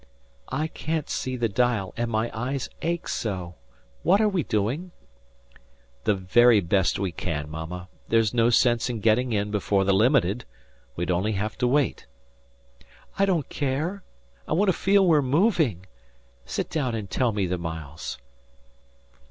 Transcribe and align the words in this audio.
"I 0.49 0.65
can't 0.65 1.07
see 1.11 1.35
the 1.37 1.47
dial, 1.47 1.93
and 1.95 2.09
my 2.09 2.31
eyes 2.33 2.69
ache 2.81 3.07
so. 3.07 3.53
What 4.01 4.19
are 4.19 4.27
we 4.27 4.41
doing?" 4.41 4.89
"The 6.05 6.15
very 6.15 6.59
best 6.59 6.97
we 6.97 7.11
can, 7.11 7.47
Mama. 7.51 7.87
There's 8.09 8.33
no 8.33 8.49
sense 8.49 8.89
in 8.89 8.99
getting 8.99 9.31
in 9.31 9.51
before 9.51 9.83
the 9.83 9.93
Limited. 9.93 10.43
We'd 10.95 11.11
only 11.11 11.33
have 11.33 11.55
to 11.59 11.67
wait." 11.67 12.07
"I 13.19 13.27
don't 13.27 13.47
care. 13.49 14.01
I 14.47 14.53
want 14.53 14.69
to 14.69 14.73
feel 14.73 15.05
we're 15.05 15.21
moving. 15.21 15.85
Sit 16.45 16.71
down 16.71 16.95
and 16.95 17.07
tell 17.07 17.31
me 17.31 17.45
the 17.45 17.59
miles." 17.59 18.17